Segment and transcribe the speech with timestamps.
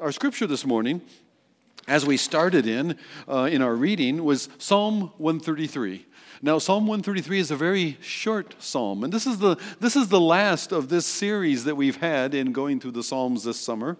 [0.00, 1.00] our scripture this morning,
[1.86, 2.96] as we started in
[3.28, 6.06] uh, in our reading, was Psalm 133.
[6.40, 10.20] Now, Psalm 133 is a very short psalm, and this is the this is the
[10.20, 13.96] last of this series that we've had in going through the Psalms this summer.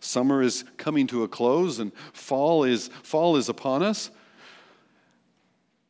[0.00, 4.10] Summer is coming to a close, and fall is fall is upon us.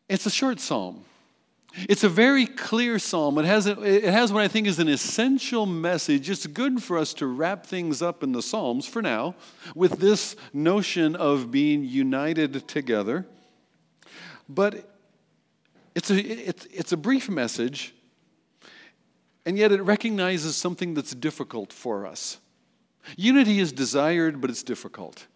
[0.09, 1.05] It's a short psalm.
[1.75, 3.39] It's a very clear psalm.
[3.39, 6.29] It has, it has what I think is an essential message.
[6.31, 9.35] It's good for us to wrap things up in the Psalms for now
[9.75, 13.27] with this notion of being united together.
[14.49, 14.91] But
[15.95, 17.95] it's a, it's, it's a brief message,
[19.45, 22.39] and yet it recognizes something that's difficult for us.
[23.17, 25.27] Unity is desired, but it's difficult.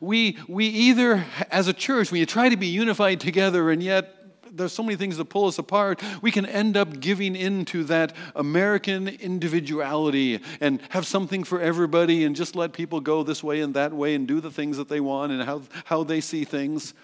[0.00, 4.17] We, we either, as a church, we try to be unified together, and yet
[4.52, 7.84] there's so many things that pull us apart, we can end up giving in to
[7.84, 13.60] that American individuality and have something for everybody and just let people go this way
[13.60, 16.44] and that way and do the things that they want and how, how they see
[16.44, 16.94] things.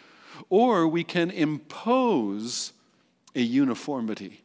[0.48, 2.72] Or we can impose
[3.34, 4.42] a uniformity.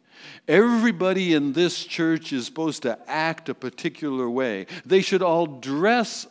[0.48, 4.66] Everybody in this church is supposed to act a particular way.
[4.86, 6.28] They should all dress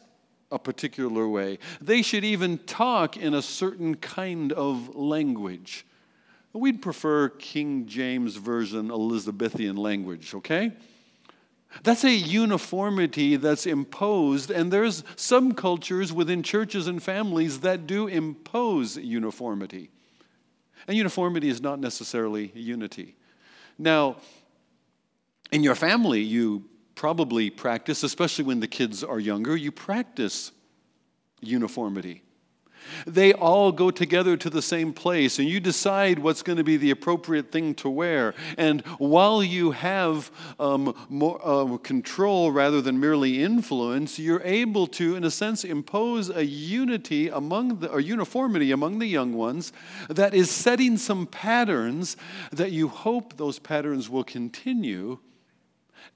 [0.51, 1.59] a particular way.
[1.81, 5.85] They should even talk in a certain kind of language.
[6.53, 10.73] We'd prefer King James Version Elizabethan language, okay?
[11.83, 18.07] That's a uniformity that's imposed, and there's some cultures within churches and families that do
[18.07, 19.91] impose uniformity.
[20.87, 23.15] And uniformity is not necessarily unity.
[23.79, 24.17] Now,
[25.53, 30.51] in your family, you probably practice, especially when the kids are younger, you practice
[31.41, 32.23] uniformity.
[33.07, 36.77] They all go together to the same place, and you decide what's going to be
[36.77, 38.35] the appropriate thing to wear.
[38.57, 45.17] And while you have um, more uh, control rather than merely influence, you're able to,
[45.17, 49.73] in a sense, impose a unity among the, or uniformity among the young ones
[50.09, 52.17] that is setting some patterns
[52.53, 55.19] that you hope those patterns will continue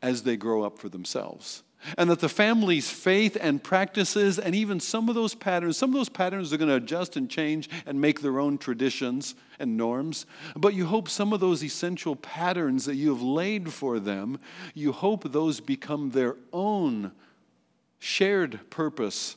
[0.00, 1.62] as they grow up for themselves
[1.98, 5.94] and that the family's faith and practices and even some of those patterns some of
[5.94, 10.26] those patterns are going to adjust and change and make their own traditions and norms
[10.56, 14.38] but you hope some of those essential patterns that you have laid for them
[14.74, 17.12] you hope those become their own
[17.98, 19.36] shared purpose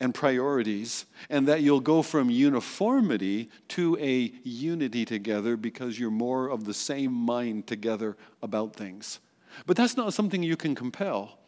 [0.00, 6.48] and priorities, and that you'll go from uniformity to a unity together because you're more
[6.48, 9.18] of the same mind together about things.
[9.66, 11.38] But that's not something you can compel.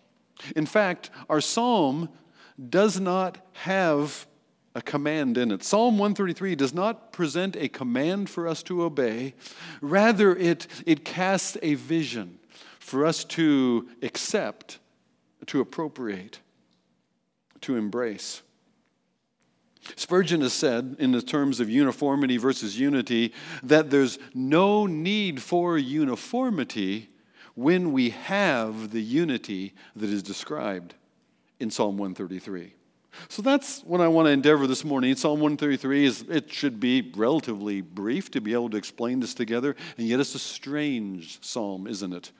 [0.57, 2.09] In fact, our psalm
[2.69, 4.27] does not have
[4.75, 5.65] a command in it.
[5.65, 9.35] Psalm 133 does not present a command for us to obey,
[9.81, 12.39] rather, it, it casts a vision
[12.79, 14.79] for us to accept,
[15.47, 16.41] to appropriate,
[17.61, 18.43] to embrace.
[19.97, 23.33] Spurgeon has said, in the terms of uniformity versus unity,
[23.63, 27.10] that there's no need for uniformity
[27.61, 30.95] when we have the unity that is described
[31.59, 32.73] in Psalm 133.
[33.29, 35.15] So that's what I want to endeavor this morning.
[35.15, 39.77] Psalm 133 is it should be relatively brief to be able to explain this together,
[39.99, 42.33] and yet it's a strange psalm, isn't it?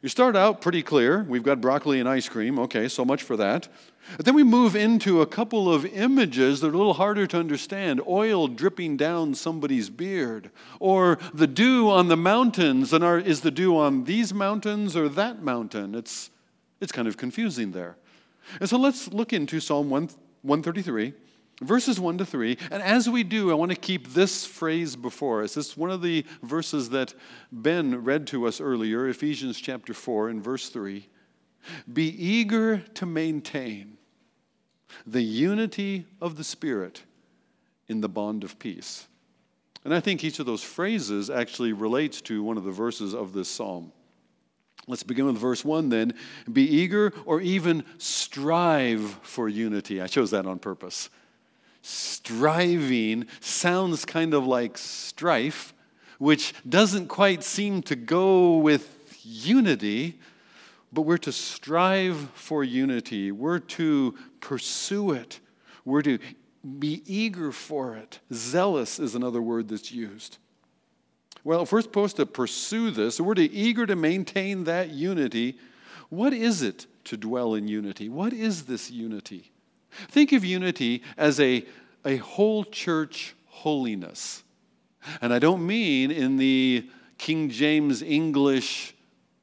[0.00, 1.24] You start out pretty clear.
[1.24, 2.58] We've got broccoli and ice cream.
[2.60, 3.68] Okay, so much for that.
[4.16, 7.38] But then we move into a couple of images that are a little harder to
[7.38, 12.92] understand oil dripping down somebody's beard, or the dew on the mountains.
[12.92, 15.94] And are, is the dew on these mountains or that mountain?
[15.94, 16.30] It's,
[16.80, 17.96] it's kind of confusing there.
[18.60, 20.02] And so let's look into Psalm 1,
[20.42, 21.14] 133
[21.62, 22.58] verses 1 to 3.
[22.70, 25.56] And as we do, I want to keep this phrase before us.
[25.56, 27.14] Is one of the verses that
[27.52, 31.06] Ben read to us earlier, Ephesians chapter 4 and verse 3.
[31.92, 33.93] Be eager to maintain
[35.06, 37.02] the unity of the Spirit
[37.88, 39.06] in the bond of peace.
[39.84, 43.32] And I think each of those phrases actually relates to one of the verses of
[43.32, 43.92] this psalm.
[44.86, 46.14] Let's begin with verse 1 then.
[46.50, 50.00] Be eager or even strive for unity.
[50.00, 51.10] I chose that on purpose
[51.84, 55.74] striving sounds kind of like strife,
[56.18, 60.18] which doesn't quite seem to go with unity,
[60.94, 63.30] but we're to strive for unity.
[63.32, 64.14] We're to
[64.44, 65.40] pursue it.
[65.84, 66.18] We're to
[66.78, 68.20] be eager for it.
[68.32, 70.36] Zealous is another word that's used.
[71.42, 75.58] Well, if we're supposed to pursue this, we're to eager to maintain that unity.
[76.10, 78.08] What is it to dwell in unity?
[78.08, 79.50] What is this unity?
[80.08, 81.64] Think of unity as a,
[82.04, 84.42] a whole church holiness.
[85.20, 86.88] And I don't mean in the
[87.18, 88.94] King James English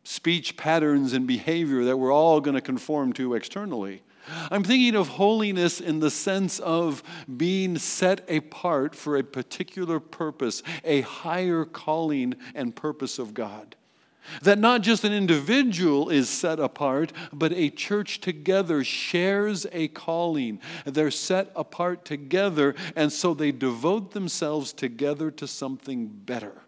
[0.03, 4.01] speech patterns and behavior that we're all going to conform to externally.
[4.49, 7.03] I'm thinking of holiness in the sense of
[7.37, 13.75] being set apart for a particular purpose, a higher calling and purpose of God.
[14.43, 20.59] That not just an individual is set apart, but a church together shares a calling.
[20.85, 26.61] They're set apart together, and so they devote themselves together to something better.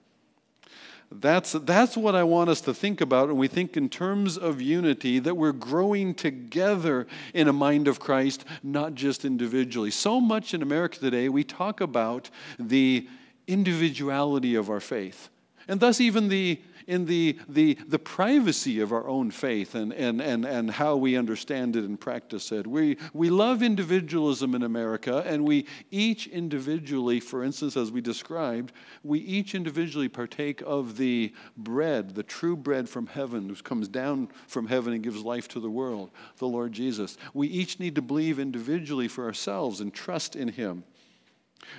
[1.20, 4.62] That's, that's what I want us to think about when we think in terms of
[4.62, 9.92] unity, that we're growing together in a mind of Christ, not just individually.
[9.92, 13.08] So much in America today, we talk about the
[13.48, 15.30] individuality of our faith,
[15.68, 20.22] and thus even the in the, the, the privacy of our own faith and, and,
[20.22, 22.68] and, and how we understand it and practice it.
[22.68, 28.74] We, we love individualism in America, and we each individually, for instance, as we described,
[29.04, 34.30] we each individually partake of the bread, the true bread from heaven, which comes down
[34.48, 37.18] from heaven and gives life to the world, the Lord Jesus.
[37.34, 40.84] We each need to believe individually for ourselves and trust in Him.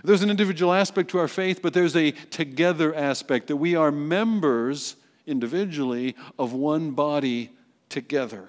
[0.02, 3.90] There's an individual aspect to our faith, but there's a together aspect that we are
[3.90, 4.96] members
[5.26, 7.50] individually of one body
[7.88, 8.48] together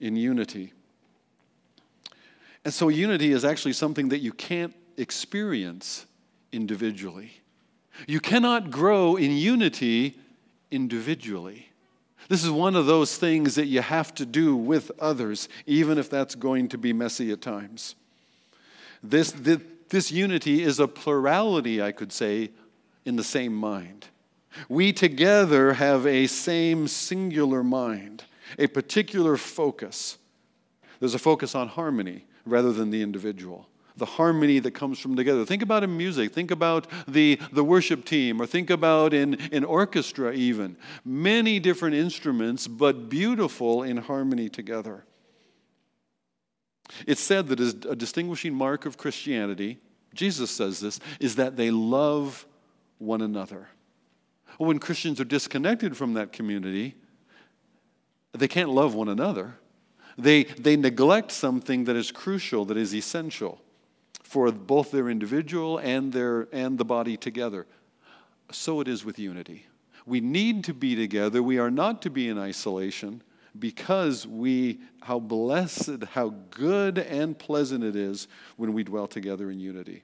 [0.00, 0.72] in unity.
[2.64, 6.06] And so, unity is actually something that you can't experience
[6.52, 7.32] individually.
[8.06, 10.18] You cannot grow in unity
[10.70, 11.70] individually.
[12.28, 16.08] This is one of those things that you have to do with others, even if
[16.10, 17.96] that's going to be messy at times.
[19.02, 19.58] This, this,
[19.90, 22.50] this unity is a plurality, I could say,
[23.04, 24.06] in the same mind.
[24.68, 28.24] We together have a same singular mind,
[28.58, 30.18] a particular focus.
[30.98, 33.68] There's a focus on harmony rather than the individual.
[33.96, 35.44] The harmony that comes from together.
[35.44, 39.64] Think about in music, think about the, the worship team, or think about in, in
[39.64, 40.76] orchestra, even.
[41.04, 45.04] Many different instruments, but beautiful in harmony together.
[47.06, 49.78] It's said that a distinguishing mark of Christianity,
[50.14, 52.46] Jesus says this, is that they love
[52.98, 53.68] one another.
[54.58, 56.96] When Christians are disconnected from that community,
[58.32, 59.54] they can't love one another.
[60.18, 63.60] They, they neglect something that is crucial, that is essential
[64.22, 67.66] for both their individual and, their, and the body together.
[68.52, 69.66] So it is with unity.
[70.06, 71.42] We need to be together.
[71.42, 73.22] We are not to be in isolation
[73.58, 79.60] because we, how blessed, how good and pleasant it is when we dwell together in
[79.60, 80.02] unity.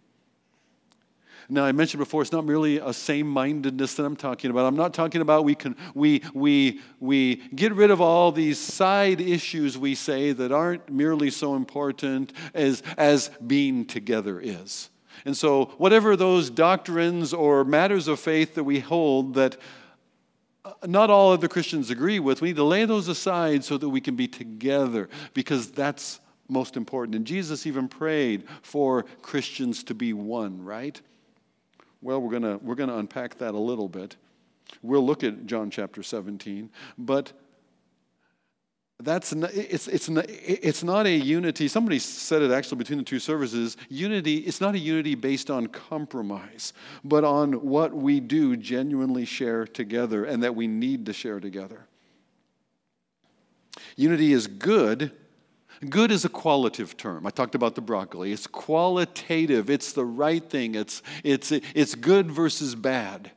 [1.48, 4.66] Now, I mentioned before, it's not merely a same mindedness that I'm talking about.
[4.66, 9.20] I'm not talking about we, can, we, we, we get rid of all these side
[9.20, 14.90] issues we say that aren't merely so important as, as being together is.
[15.24, 19.56] And so, whatever those doctrines or matters of faith that we hold that
[20.66, 23.78] Uh, not all of the Christians agree with, we need to lay those aside so
[23.78, 26.18] that we can be together because that's
[26.48, 27.14] most important.
[27.14, 31.00] And Jesus even prayed for Christians to be one, right?
[32.02, 34.16] Well, we're going to we're going to unpack that a little bit.
[34.82, 37.32] We'll look at John chapter 17, but
[39.02, 41.68] that's not, it's, it's, it's not a unity.
[41.68, 43.76] Somebody said it actually between the two services.
[43.90, 46.72] Unity, it's not a unity based on compromise,
[47.04, 51.86] but on what we do genuinely share together and that we need to share together.
[53.96, 55.12] Unity is good.
[55.90, 57.26] Good is a qualitative term.
[57.26, 58.32] I talked about the broccoli.
[58.32, 63.30] It's qualitative, it's the right thing, it's, it's, it's good versus bad.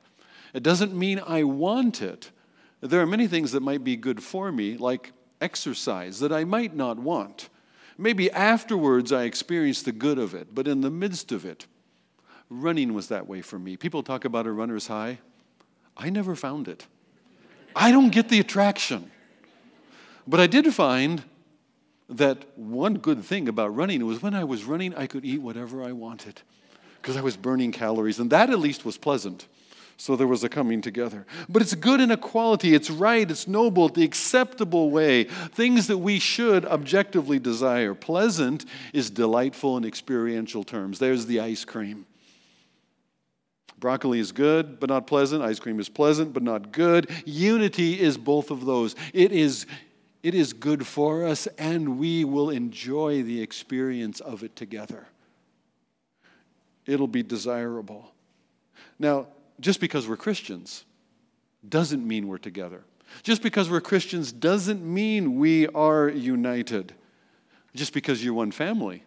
[0.53, 2.31] It doesn't mean I want it.
[2.79, 6.75] There are many things that might be good for me, like exercise that I might
[6.75, 7.49] not want.
[7.97, 11.65] Maybe afterwards I experience the good of it, but in the midst of it,
[12.49, 13.77] running was that way for me.
[13.77, 15.19] People talk about a runner's high.
[15.97, 16.87] I never found it.
[17.75, 19.11] I don't get the attraction.
[20.27, 21.23] But I did find
[22.09, 25.83] that one good thing about running was when I was running, I could eat whatever
[25.83, 26.41] I wanted
[27.01, 29.47] because I was burning calories, and that at least was pleasant.
[29.99, 31.25] So there was a coming together.
[31.49, 36.19] But it's good in equality, it's right, it's noble, the acceptable way, things that we
[36.19, 37.93] should objectively desire.
[37.93, 38.63] Pleasant
[38.93, 40.99] is delightful in experiential terms.
[40.99, 42.05] There's the ice cream.
[43.77, 45.43] Broccoli is good, but not pleasant.
[45.43, 47.09] Ice cream is pleasant, but not good.
[47.25, 48.95] Unity is both of those.
[49.13, 49.65] It is,
[50.23, 55.07] it is good for us, and we will enjoy the experience of it together.
[56.85, 58.13] It'll be desirable.
[58.97, 59.27] Now,
[59.59, 60.85] just because we're Christians
[61.67, 62.83] doesn't mean we're together.
[63.23, 66.93] Just because we're Christians doesn't mean we are united.
[67.75, 69.03] Just because you're one family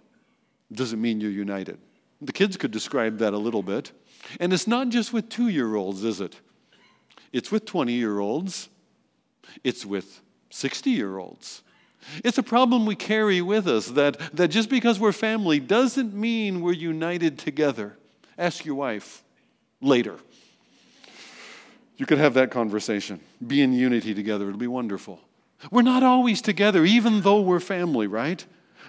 [0.72, 1.78] doesn't mean you're united.
[2.20, 3.92] The kids could describe that a little bit.
[4.40, 6.40] And it's not just with two year olds, is it?
[7.32, 8.68] It's with 20 year olds
[9.64, 11.62] it's with 60 year olds.
[12.24, 16.60] It's a problem we carry with us that, that just because we're family doesn't mean
[16.60, 17.96] we're united together.
[18.36, 19.22] Ask your wife
[19.80, 20.16] later.
[22.02, 23.20] You could have that conversation.
[23.46, 24.48] Be in unity together.
[24.48, 25.20] It'll be wonderful.
[25.70, 28.44] We're not always together, even though we're family, right?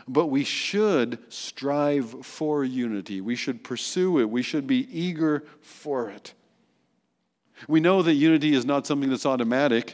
[0.07, 3.21] But we should strive for unity.
[3.21, 4.27] We should pursue it.
[4.27, 6.33] We should be eager for it.
[7.67, 9.93] We know that unity is not something that's automatic.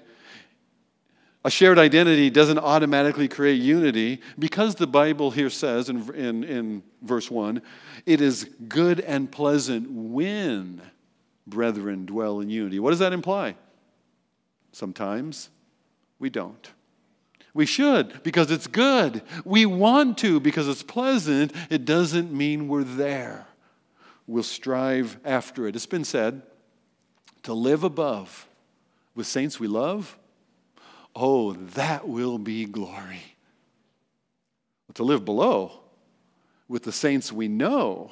[1.44, 6.84] A shared identity doesn't automatically create unity because the Bible here says in, in, in
[7.02, 7.62] verse 1
[8.06, 10.82] it is good and pleasant when
[11.50, 12.80] brethren dwell in unity.
[12.80, 13.56] What does that imply?
[14.72, 15.50] Sometimes
[16.20, 16.72] we don't.
[17.54, 19.24] We should because it's good.
[19.44, 21.54] We want to because it's pleasant.
[21.70, 23.48] It doesn't mean we're there.
[24.28, 25.76] We'll strive after it.
[25.76, 26.44] It's been said
[27.44, 28.48] to live above
[29.16, 30.18] with saints we love,
[31.16, 33.24] oh, that will be glory.
[34.96, 35.72] To live below
[36.68, 38.12] with the saints we know,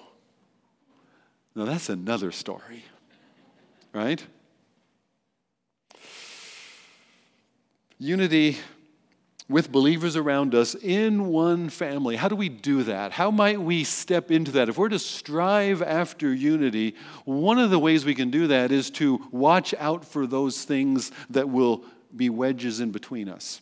[1.55, 2.83] now that's another story,
[3.97, 4.23] right?
[7.97, 8.57] Unity
[9.49, 12.15] with believers around us in one family.
[12.15, 13.11] How do we do that?
[13.11, 14.69] How might we step into that?
[14.69, 18.91] If we're to strive after unity, one of the ways we can do that is
[18.91, 21.83] to watch out for those things that will
[22.15, 23.61] be wedges in between us.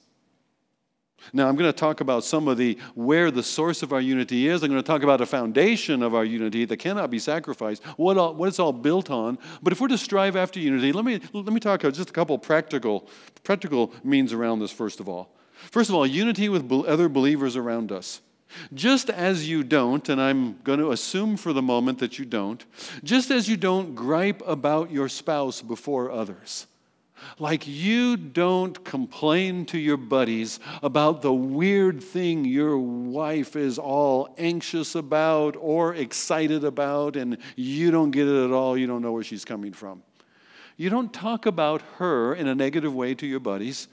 [1.33, 4.47] Now, I'm going to talk about some of the where the source of our unity
[4.47, 4.63] is.
[4.63, 8.17] I'm going to talk about a foundation of our unity that cannot be sacrificed, what,
[8.17, 9.37] all, what it's all built on.
[9.61, 12.13] But if we're to strive after unity, let me, let me talk about just a
[12.13, 13.07] couple practical,
[13.43, 15.29] practical means around this, first of all.
[15.71, 18.21] First of all, unity with other believers around us.
[18.73, 22.63] Just as you don't, and I'm going to assume for the moment that you don't,
[23.03, 26.67] just as you don't gripe about your spouse before others.
[27.39, 34.33] Like you don't complain to your buddies about the weird thing your wife is all
[34.37, 39.11] anxious about or excited about, and you don't get it at all, you don't know
[39.11, 40.03] where she's coming from.
[40.77, 43.87] You don't talk about her in a negative way to your buddies.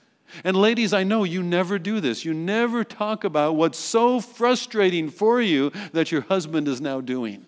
[0.44, 2.24] And ladies, I know you never do this.
[2.24, 7.46] You never talk about what's so frustrating for you that your husband is now doing.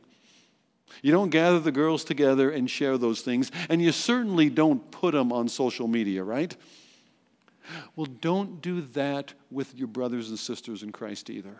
[1.05, 5.13] You don't gather the girls together and share those things, and you certainly don't put
[5.13, 6.57] them on social media, right?
[7.95, 11.59] Well, don't do that with your brothers and sisters in Christ either.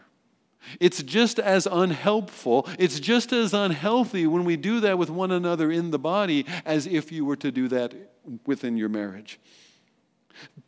[0.81, 5.71] It's just as unhelpful, it's just as unhealthy when we do that with one another
[5.71, 7.93] in the body as if you were to do that
[8.47, 9.39] within your marriage.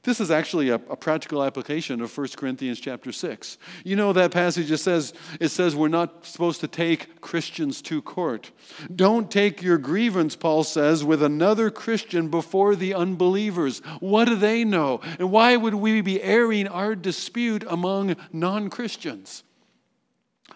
[0.02, 3.58] This is actually a, a, practical application of 1 Corinthians chapter 6.
[3.84, 8.00] You know that passage it says it says we're not supposed to take Christians to
[8.00, 8.52] court.
[8.94, 13.80] Don't take your grievance, Paul says, with another Christian before the unbelievers.
[14.00, 15.00] What do they know?
[15.18, 19.42] And why would we be airing our dispute among non-Christians?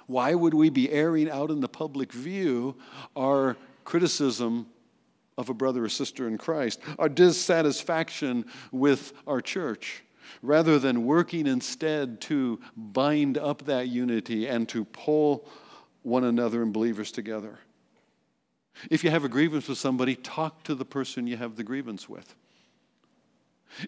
[0.07, 2.77] Why would we be airing out in the public view
[3.17, 4.67] our criticism
[5.41, 10.03] of a brother or sister in Christ, our dissatisfaction with our church,
[10.43, 15.49] rather than working instead to bind up that unity and to pull
[16.03, 17.59] one another and believers together.
[18.91, 22.09] If you have a grievance with somebody, talk to the person you have the grievance
[22.09, 22.35] with.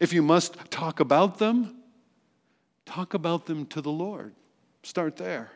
[0.01, 1.77] If you must talk about them,
[2.87, 4.35] talk about them to the Lord.
[4.83, 5.53] Start there.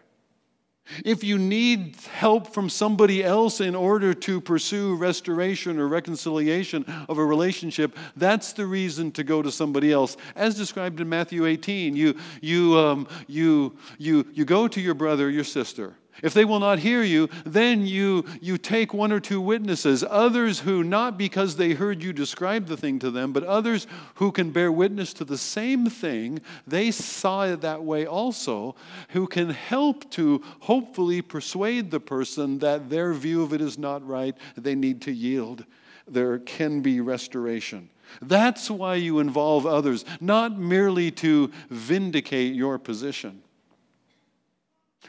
[1.05, 7.19] If you need help from somebody else in order to pursue restoration or reconciliation of
[7.19, 10.17] a relationship, that's the reason to go to somebody else.
[10.35, 15.31] As described in Matthew 18, you, you, um, you, you, you go to your brother,
[15.31, 19.41] your sister if they will not hear you, then you, you take one or two
[19.41, 23.87] witnesses, others who, not because they heard you describe the thing to them, but others
[24.17, 28.75] who can bear witness to the same thing, they saw it that way also,
[29.11, 34.07] who can help to hopefully persuade the person that their view of it is not
[34.07, 35.65] right, they need to yield.
[36.09, 37.91] There can be restoration.
[38.23, 43.43] That's why you involve others, not merely to vindicate your position.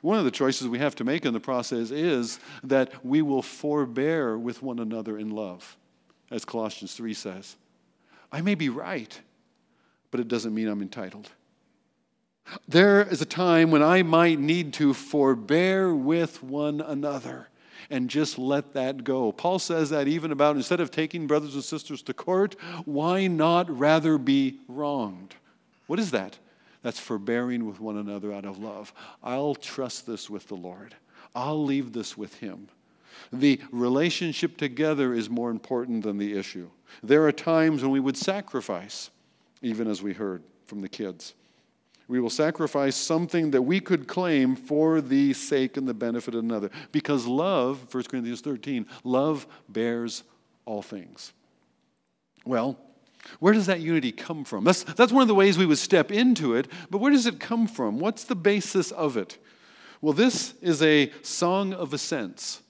[0.01, 3.41] One of the choices we have to make in the process is that we will
[3.41, 5.77] forbear with one another in love,
[6.31, 7.55] as Colossians 3 says.
[8.31, 9.19] I may be right,
[10.11, 11.29] but it doesn't mean I'm entitled.
[12.67, 17.49] There is a time when I might need to forbear with one another
[17.89, 19.31] and just let that go.
[19.31, 23.69] Paul says that even about instead of taking brothers and sisters to court, why not
[23.69, 25.35] rather be wronged?
[25.87, 26.37] What is that?
[26.87, 28.93] That's forbearing with one another out of love.
[29.21, 30.95] I'll trust this with the Lord,
[31.35, 32.69] I'll leave this with Him.
[33.33, 36.69] The relationship together is more important than the issue.
[37.03, 39.09] There are times when we would sacrifice
[39.61, 41.33] even as we heard from the kids.
[42.07, 46.39] We will sacrifice something that we could claim for the sake and the benefit of
[46.45, 46.71] another.
[46.93, 50.23] Because love, 1 Corinthians 13, love bears
[50.63, 51.33] all things.
[52.45, 52.79] Well,
[53.39, 54.63] where does that unity come from?
[54.63, 57.39] That's, that's one of the ways we would step into it, but where does it
[57.39, 57.99] come from?
[57.99, 59.37] What's the basis of it?
[60.01, 62.61] Well, this is a song of ascents.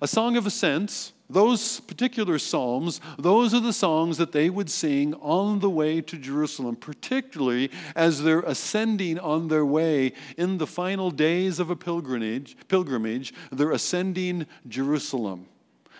[0.00, 5.14] A song of ascents, those particular psalms, those are the songs that they would sing
[5.14, 11.10] on the way to Jerusalem, particularly as they're ascending on their way in the final
[11.10, 15.46] days of a pilgrimage, pilgrimage, they're ascending Jerusalem.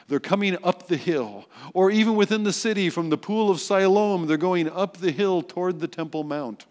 [0.08, 4.26] They're coming up the hill, or even within the city from the pool of Siloam,
[4.26, 6.66] they're going up the hill toward the Temple Mount.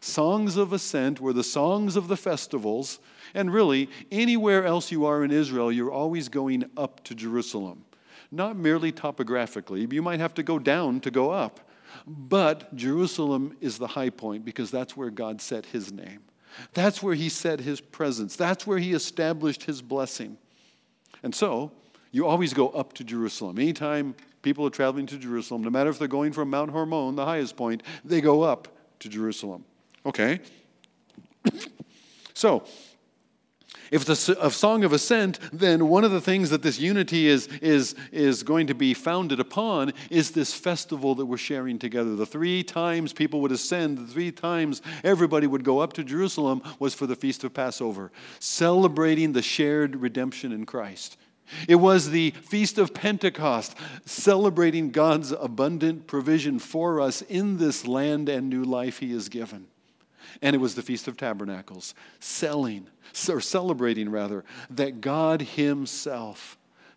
[0.00, 2.98] Songs of ascent were the songs of the festivals
[3.34, 7.84] and really, anywhere else you are in Israel, you're always going up to Jerusalem.
[8.30, 11.60] Not merely topographically, you might have to go down to go up.
[12.06, 16.20] But Jerusalem is the high point because that's where God set his name.
[16.72, 18.36] That's where he set his presence.
[18.36, 20.36] That's where he established his blessing.
[21.22, 21.72] And so,
[22.12, 23.58] you always go up to Jerusalem.
[23.58, 27.24] Anytime people are traveling to Jerusalem, no matter if they're going from Mount Hermon, the
[27.24, 28.68] highest point, they go up
[29.00, 29.64] to Jerusalem.
[30.04, 30.40] Okay?
[32.34, 32.64] so,
[33.90, 37.26] if it's a, a, song of ascent, then one of the things that this unity
[37.26, 42.14] is, is, is going to be founded upon is this festival that we're sharing together.
[42.14, 46.62] The three times people would ascend, the three times everybody would go up to Jerusalem
[46.78, 51.16] was for the Feast of Passover, celebrating the shared redemption in Christ.
[51.68, 58.28] It was the Feast of Pentecost, celebrating God's abundant provision for us in this land
[58.28, 59.66] and new life He has given.
[60.42, 62.86] And it was the Feast of Tabernacles, selling,
[63.28, 66.56] or celebrating rather, that God Himself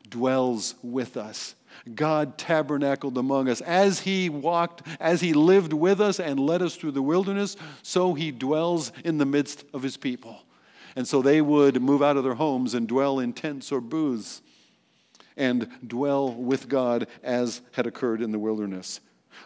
[0.10, 1.56] dwells with us.
[1.96, 3.60] God tabernacled among us.
[3.62, 8.14] As He walked, as He lived with us and led us through the wilderness, so
[8.14, 10.44] He dwells in the midst of His people.
[10.96, 14.42] And so they would move out of their homes and dwell in tents or booths
[15.36, 19.00] and dwell with God as had occurred in the wilderness.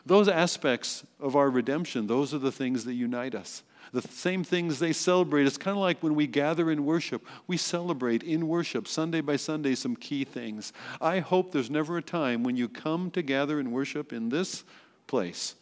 [0.06, 4.80] Those aspects of our redemption, those are the things that unite us the same things
[4.80, 5.46] they celebrate.
[5.48, 9.36] It's kind of like when we gather in worship, we celebrate in worship, Sunday by
[9.38, 10.74] Sunday, some key things.
[11.02, 14.64] I hope there's never a time when you come to gather in worship in this
[15.08, 15.56] place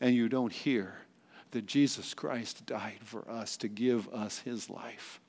[0.00, 0.94] and you don't hear
[1.52, 5.20] that Jesus Christ died for us to give us his life.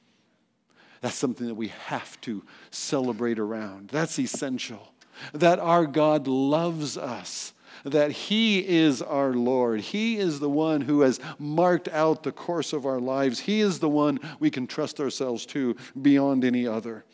[1.01, 3.89] That's something that we have to celebrate around.
[3.89, 4.93] That's essential.
[5.33, 7.53] That our God loves us
[7.85, 9.81] that He is our Lord.
[9.81, 13.39] He is the one who has marked out the course of our lives.
[13.39, 17.05] He is the one we can trust ourselves to beyond any other.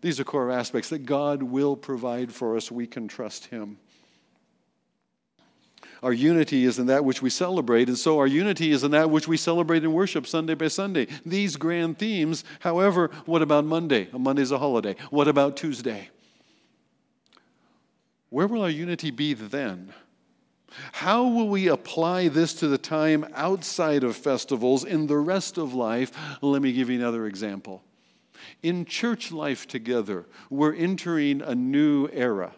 [0.00, 2.70] These are core aspects that God will provide for us.
[2.70, 3.78] We can trust Him.
[6.02, 9.10] Our unity is in that which we celebrate, and so our unity is in that
[9.10, 11.08] which we celebrate in worship Sunday by Sunday.
[11.26, 14.08] These grand themes, however, what about Monday?
[14.12, 14.96] Monday's a holiday.
[15.10, 16.08] What about Tuesday?
[18.30, 19.92] Where will our unity be then?
[20.92, 25.74] How will we apply this to the time outside of festivals in the rest of
[25.74, 26.12] life?
[26.40, 27.82] Let me give you another example.
[28.62, 32.54] In church life together, we're entering a new era.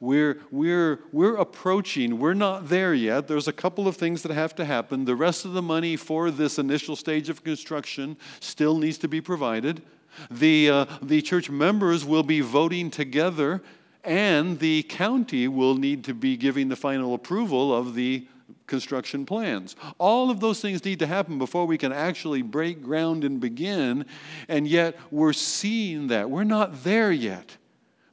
[0.00, 3.28] We're, we're, we're approaching, we're not there yet.
[3.28, 5.04] There's a couple of things that have to happen.
[5.04, 9.20] The rest of the money for this initial stage of construction still needs to be
[9.20, 9.82] provided.
[10.30, 13.62] The, uh, the church members will be voting together
[14.04, 18.26] and the county will need to be giving the final approval of the
[18.66, 19.76] construction plans.
[19.98, 24.06] All of those things need to happen before we can actually break ground and begin,
[24.48, 26.30] and yet we're seeing that.
[26.30, 27.56] We're not there yet,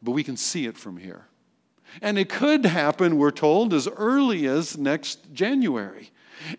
[0.03, 1.25] but we can see it from here.
[2.01, 6.11] And it could happen, we're told, as early as next January.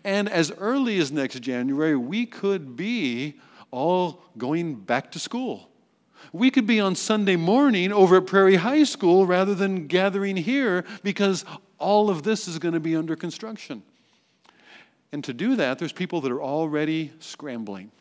[0.03, 3.39] And as early as next January, we could be
[3.71, 5.71] all going back to school
[6.33, 10.85] we could be on Sunday morning over at Prairie High School rather than gathering here
[11.03, 11.43] because
[11.77, 13.83] all of this is going to be under construction.
[15.11, 17.91] And to do that, there's people that are already scrambling.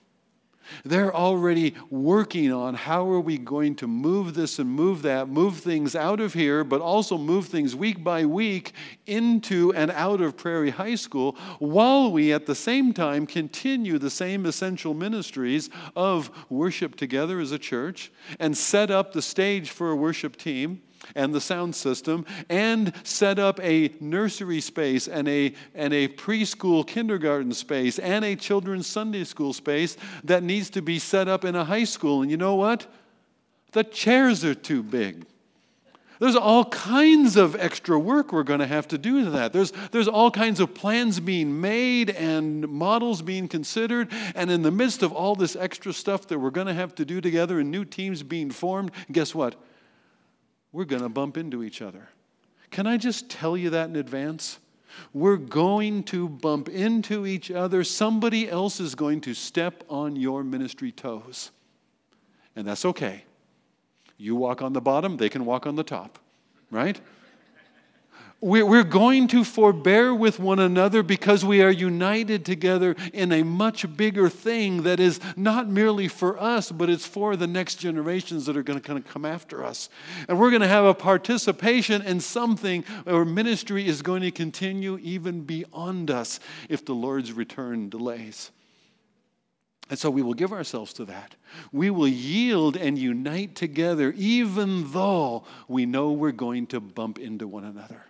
[0.84, 5.58] They're already working on how are we going to move this and move that, move
[5.58, 8.72] things out of here, but also move things week by week
[9.06, 14.10] into and out of Prairie High School while we at the same time continue the
[14.10, 19.90] same essential ministries of worship together as a church and set up the stage for
[19.90, 20.82] a worship team
[21.14, 26.86] and the sound system and set up a nursery space and a, and a preschool
[26.86, 31.54] kindergarten space and a children's Sunday school space that needs to be set up in
[31.54, 32.22] a high school.
[32.22, 32.86] And you know what?
[33.72, 35.26] The chairs are too big.
[36.20, 39.54] There's all kinds of extra work we're going to have to do to that.
[39.54, 44.08] There's, there's all kinds of plans being made and models being considered.
[44.34, 47.06] And in the midst of all this extra stuff that we're going to have to
[47.06, 49.54] do together and new teams being formed, guess what?
[50.72, 52.08] We're going to bump into each other.
[52.70, 54.58] Can I just tell you that in advance?
[55.12, 57.84] We're going to bump into each other.
[57.84, 61.50] Somebody else is going to step on your ministry toes.
[62.56, 63.24] And that's okay.
[64.16, 66.18] You walk on the bottom, they can walk on the top,
[66.70, 67.00] right?
[68.42, 73.96] We're going to forbear with one another because we are united together in a much
[73.98, 78.56] bigger thing that is not merely for us, but it's for the next generations that
[78.56, 79.90] are going to kind of come after us.
[80.26, 84.96] And we're going to have a participation in something where ministry is going to continue
[85.02, 88.50] even beyond us if the Lord's return delays.
[89.90, 91.34] And so we will give ourselves to that.
[91.72, 97.46] We will yield and unite together, even though we know we're going to bump into
[97.46, 98.04] one another.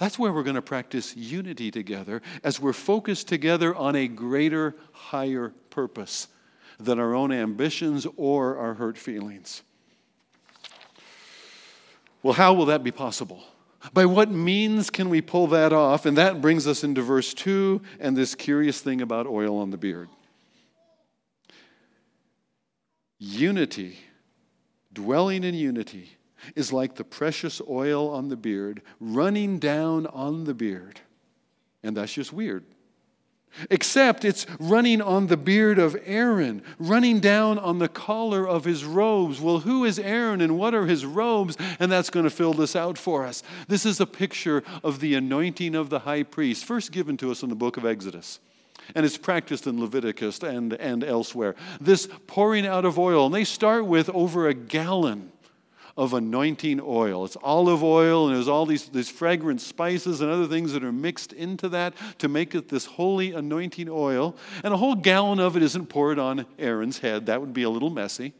[0.00, 4.74] That's where we're going to practice unity together as we're focused together on a greater,
[4.92, 6.28] higher purpose
[6.78, 9.62] than our own ambitions or our hurt feelings.
[12.22, 13.44] Well, how will that be possible?
[13.92, 16.06] By what means can we pull that off?
[16.06, 19.76] And that brings us into verse 2 and this curious thing about oil on the
[19.76, 20.08] beard.
[23.18, 23.98] Unity,
[24.94, 26.16] dwelling in unity,
[26.54, 31.00] is like the precious oil on the beard running down on the beard.
[31.82, 32.64] And that's just weird.
[33.68, 38.84] Except it's running on the beard of Aaron, running down on the collar of his
[38.84, 39.40] robes.
[39.40, 41.56] Well, who is Aaron and what are his robes?
[41.80, 43.42] And that's going to fill this out for us.
[43.66, 47.42] This is a picture of the anointing of the high priest, first given to us
[47.42, 48.38] in the book of Exodus
[48.94, 51.54] and it's practiced in Leviticus and, and elsewhere.
[51.80, 55.29] This pouring out of oil, and they start with over a gallon
[56.00, 57.26] of anointing oil.
[57.26, 60.90] It's olive oil, and there's all these, these fragrant spices and other things that are
[60.90, 64.34] mixed into that to make it this holy anointing oil.
[64.64, 67.68] And a whole gallon of it isn't poured on Aaron's head, that would be a
[67.68, 68.32] little messy.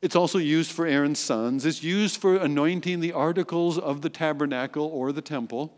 [0.00, 1.66] It's also used for Aaron's sons.
[1.66, 5.76] It's used for anointing the articles of the tabernacle or the temple.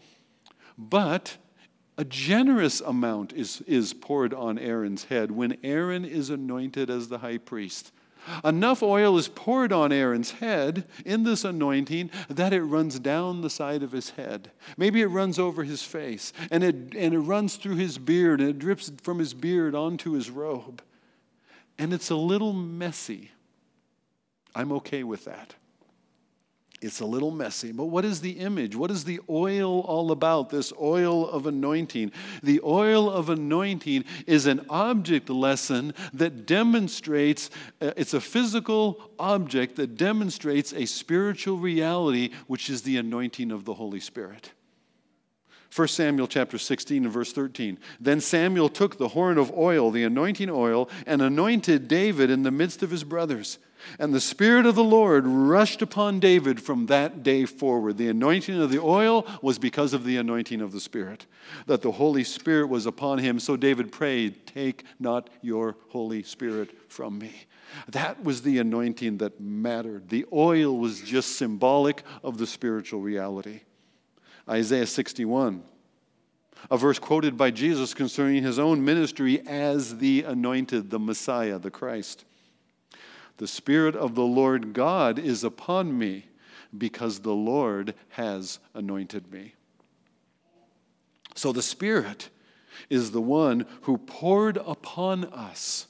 [0.77, 1.39] But
[1.97, 7.17] a generous amount is, is poured on Aaron's head when Aaron is anointed as the
[7.17, 7.93] high priest.
[8.45, 13.51] Enough oil is poured on Aaron's head in this anointing that it runs down the
[13.51, 14.51] side of his head.
[14.77, 18.51] Maybe it runs over his face and it, and it runs through his beard and
[18.51, 20.83] it drips from his beard onto his robe.
[21.79, 23.31] And it's a little messy.
[24.55, 25.55] I'm okay with that.
[26.83, 28.75] It's a little messy, but what is the image?
[28.75, 30.49] What is the oil all about?
[30.49, 32.11] This oil of anointing.
[32.43, 37.51] The oil of anointing is an object lesson that demonstrates,
[37.83, 43.67] uh, it's a physical object that demonstrates a spiritual reality, which is the anointing of
[43.67, 44.53] the Holy Spirit.
[45.77, 47.79] 1 Samuel chapter 16 and verse 13.
[48.01, 52.51] Then Samuel took the horn of oil, the anointing oil, and anointed David in the
[52.51, 53.59] midst of his brothers.
[53.99, 57.97] And the Spirit of the Lord rushed upon David from that day forward.
[57.97, 61.27] The anointing of the oil was because of the anointing of the Spirit,
[61.67, 63.39] that the Holy Spirit was upon him.
[63.41, 67.33] So David prayed, Take not your Holy Spirit from me.
[67.89, 70.09] That was the anointing that mattered.
[70.09, 73.61] The oil was just symbolic of the spiritual reality.
[74.49, 75.63] Isaiah 61,
[76.71, 81.71] a verse quoted by Jesus concerning his own ministry as the anointed, the Messiah, the
[81.71, 82.25] Christ.
[83.41, 86.27] The Spirit of the Lord God is upon me
[86.77, 89.55] because the Lord has anointed me.
[91.35, 92.29] So the Spirit
[92.91, 95.87] is the one who poured upon us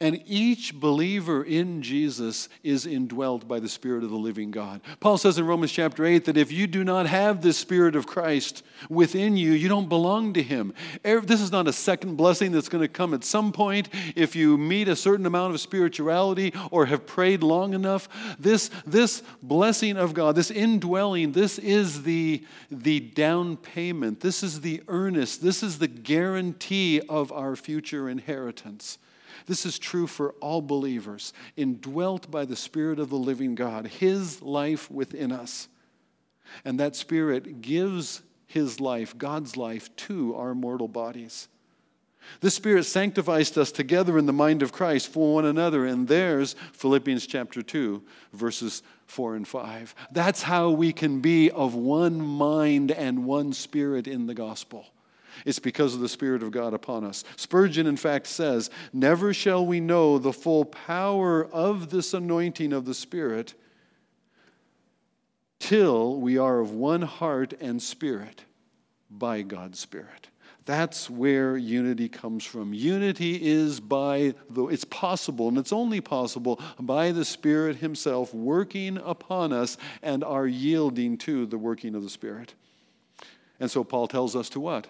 [0.00, 4.80] and each believer in Jesus is indwelt by the Spirit of the living God.
[5.00, 8.06] Paul says in Romans chapter 8 that if you do not have the Spirit of
[8.06, 10.74] Christ within you, you don't belong to Him.
[11.02, 14.56] This is not a second blessing that's going to come at some point if you
[14.56, 18.08] meet a certain amount of spirituality or have prayed long enough.
[18.38, 24.60] This, this blessing of God, this indwelling, this is the, the down payment, this is
[24.60, 28.98] the earnest, this is the guarantee of our future inheritance.
[29.50, 34.40] This is true for all believers, indwelt by the Spirit of the living God, His
[34.40, 35.66] life within us.
[36.64, 41.48] And that Spirit gives His life, God's life, to our mortal bodies.
[42.38, 46.54] The Spirit sanctifies us together in the mind of Christ for one another, and there's
[46.74, 48.00] Philippians chapter 2,
[48.32, 49.96] verses 4 and 5.
[50.12, 54.86] That's how we can be of one mind and one spirit in the gospel.
[55.44, 57.24] It's because of the Spirit of God upon us.
[57.36, 62.84] Spurgeon, in fact, says, Never shall we know the full power of this anointing of
[62.84, 63.54] the Spirit
[65.60, 68.44] till we are of one heart and spirit
[69.10, 70.28] by God's Spirit.
[70.66, 72.72] That's where unity comes from.
[72.74, 78.98] Unity is by the, it's possible, and it's only possible by the Spirit Himself working
[78.98, 82.54] upon us and our yielding to the working of the Spirit.
[83.58, 84.86] And so Paul tells us to what?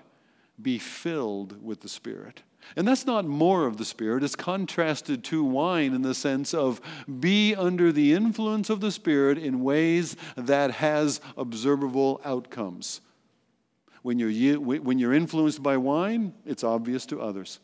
[0.61, 2.43] Be filled with the Spirit.
[2.77, 4.23] And that's not more of the Spirit.
[4.23, 6.81] It's contrasted to wine in the sense of
[7.21, 13.01] be under the influence of the Spirit in ways that has observable outcomes.
[14.03, 17.61] When you're, when you're influenced by wine, it's obvious to others.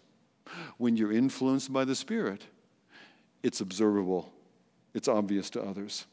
[0.79, 2.45] When you're influenced by the Spirit,
[3.43, 4.33] it's observable,
[4.95, 6.07] it's obvious to others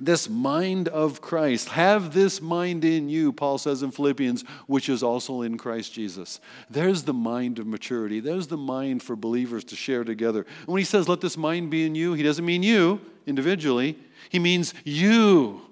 [0.00, 1.68] this mind of Christ.
[1.68, 6.40] Have this mind in you, Paul says in Philippians, which is also in Christ Jesus.
[6.70, 8.18] There's the mind of maturity.
[8.18, 10.46] There's the mind for believers to share together.
[10.60, 13.96] And when he says, let this mind be in you, he doesn't mean you individually,
[14.30, 15.62] he means you,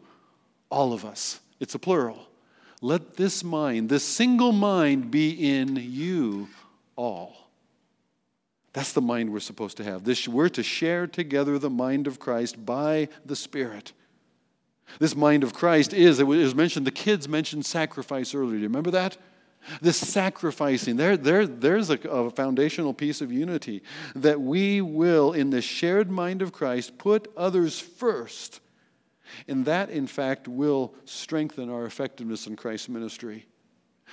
[0.71, 1.41] all of us.
[1.59, 2.29] It's a plural.
[2.81, 6.49] Let this mind, this single mind, be in you
[6.97, 7.51] all.
[8.73, 10.05] That's the mind we're supposed to have.
[10.05, 13.93] This, we're to share together the mind of Christ by the Spirit.
[14.99, 18.57] This mind of Christ is, it was mentioned, the kids mentioned sacrifice earlier.
[18.57, 19.17] Do you remember that?
[19.81, 23.83] This sacrificing, there, there, there's a, a foundational piece of unity
[24.15, 28.61] that we will, in the shared mind of Christ, put others first.
[29.47, 33.47] And that, in fact, will strengthen our effectiveness in Christ's ministry.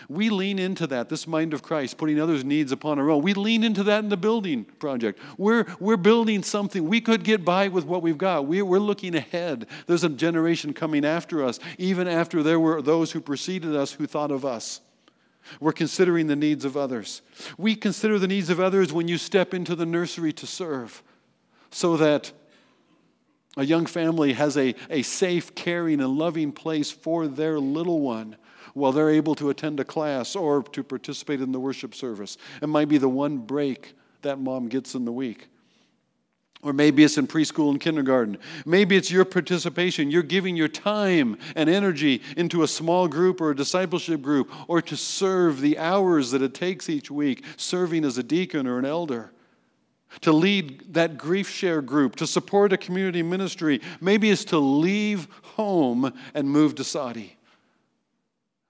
[0.09, 3.21] We lean into that, this mind of Christ, putting others' needs upon our own.
[3.21, 5.19] We lean into that in the building project.
[5.37, 6.87] We're, we're building something.
[6.87, 8.45] We could get by with what we've got.
[8.45, 9.67] We, we're looking ahead.
[9.85, 14.07] There's a generation coming after us, even after there were those who preceded us who
[14.07, 14.81] thought of us.
[15.59, 17.21] We're considering the needs of others.
[17.57, 21.01] We consider the needs of others when you step into the nursery to serve,
[21.71, 22.31] so that
[23.55, 28.35] a young family has a, a safe, caring, and loving place for their little one
[28.73, 32.37] while they're able to attend a class or to participate in the worship service.
[32.61, 35.47] It might be the one break that mom gets in the week.
[36.63, 38.39] Or maybe it's in preschool and kindergarten.
[38.65, 40.09] Maybe it's your participation.
[40.09, 44.81] You're giving your time and energy into a small group or a discipleship group or
[44.81, 48.85] to serve the hours that it takes each week, serving as a deacon or an
[48.85, 49.31] elder.
[50.21, 53.81] To lead that grief share group, to support a community ministry.
[54.01, 57.36] Maybe it's to leave home and move to Saudi.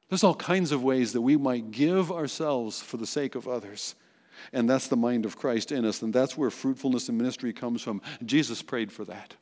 [0.09, 3.95] There's all kinds of ways that we might give ourselves for the sake of others.
[4.53, 6.01] And that's the mind of Christ in us.
[6.01, 8.01] And that's where fruitfulness in ministry comes from.
[8.23, 9.35] Jesus prayed for that.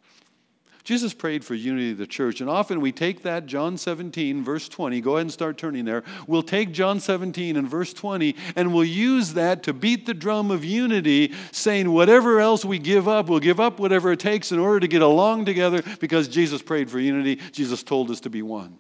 [0.85, 2.41] Jesus prayed for unity of the church.
[2.41, 6.03] And often we take that, John 17, verse 20, go ahead and start turning there.
[6.27, 10.51] We'll take John 17 and verse 20, and we'll use that to beat the drum
[10.51, 14.59] of unity, saying whatever else we give up, we'll give up whatever it takes in
[14.59, 17.37] order to get along together because Jesus prayed for unity.
[17.51, 18.77] Jesus told us to be one.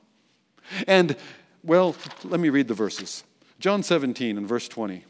[0.87, 1.15] And
[1.65, 3.23] well, let me read the verses.
[3.59, 5.03] John 17 and verse 20.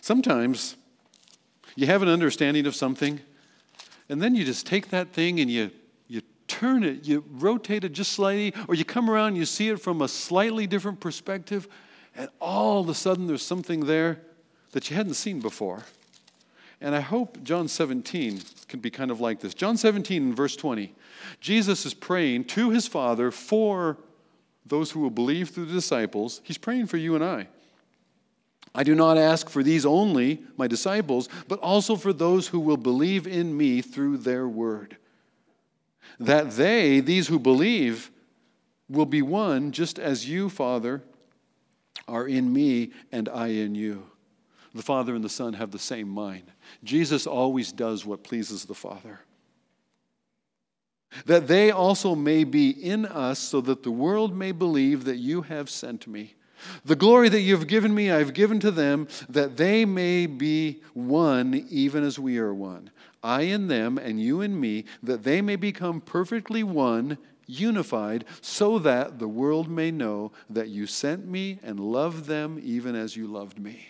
[0.00, 0.76] Sometimes
[1.76, 3.20] you have an understanding of something,
[4.08, 5.70] and then you just take that thing and you,
[6.08, 9.70] you turn it, you rotate it just slightly, or you come around and you see
[9.70, 11.66] it from a slightly different perspective,
[12.14, 14.20] and all of a sudden there's something there
[14.72, 15.84] that you hadn't seen before.
[16.84, 19.54] And I hope John 17 can be kind of like this.
[19.54, 20.94] John 17 and verse 20.
[21.40, 23.96] Jesus is praying to his Father for
[24.66, 26.42] those who will believe through the disciples.
[26.44, 27.48] He's praying for you and I.
[28.74, 32.76] I do not ask for these only, my disciples, but also for those who will
[32.76, 34.98] believe in me through their word.
[36.20, 38.10] That they, these who believe,
[38.90, 41.02] will be one, just as you, Father,
[42.06, 44.04] are in me and I in you.
[44.74, 46.50] The Father and the Son have the same mind.
[46.82, 49.20] Jesus always does what pleases the Father
[51.26, 55.42] that they also may be in us, so that the world may believe that you
[55.42, 56.34] have sent me.
[56.84, 60.26] The glory that you have given me, I have given to them, that they may
[60.26, 62.90] be one, even as we are one.
[63.22, 68.78] I in them, and you in me, that they may become perfectly one, unified, so
[68.78, 73.26] that the world may know that you sent me and loved them even as you
[73.26, 73.88] loved me.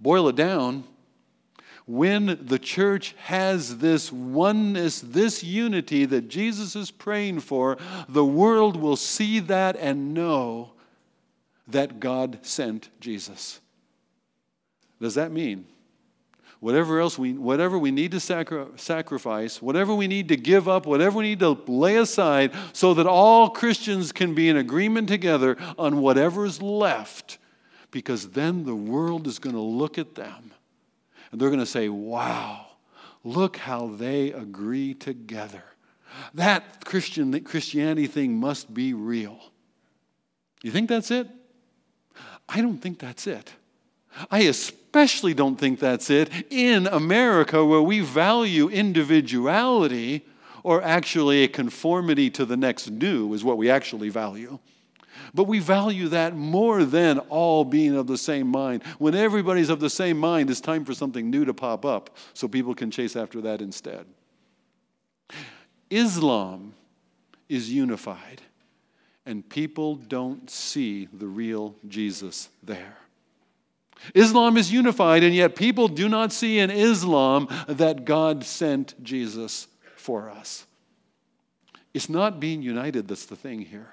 [0.00, 0.84] Boil it down
[1.90, 8.76] when the church has this oneness, this unity that Jesus is praying for, the world
[8.76, 10.70] will see that and know
[11.66, 13.60] that God sent Jesus.
[15.00, 15.66] Does that mean?
[16.60, 20.86] Whatever else we, whatever we need to sacri- sacrifice, whatever we need to give up,
[20.86, 25.56] whatever we need to lay aside, so that all Christians can be in agreement together
[25.76, 27.38] on whatever's left,
[27.90, 30.52] because then the world is going to look at them
[31.30, 32.66] and they're going to say, wow,
[33.24, 35.62] Look how they agree together.
[36.34, 39.38] That Christian Christianity thing must be real.
[40.62, 41.28] You think that's it?
[42.48, 43.52] I don't think that's it.
[44.30, 50.26] I especially don't think that's it in America where we value individuality
[50.64, 54.58] or actually a conformity to the next new is what we actually value.
[55.34, 58.82] But we value that more than all being of the same mind.
[58.98, 62.48] When everybody's of the same mind, it's time for something new to pop up so
[62.48, 64.06] people can chase after that instead.
[65.90, 66.74] Islam
[67.48, 68.42] is unified,
[69.26, 72.96] and people don't see the real Jesus there.
[74.14, 79.68] Islam is unified, and yet people do not see in Islam that God sent Jesus
[79.96, 80.66] for us.
[81.92, 83.92] It's not being united that's the thing here.